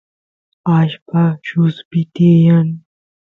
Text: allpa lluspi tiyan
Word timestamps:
allpa 0.77 1.23
lluspi 1.45 2.01
tiyan 2.13 2.67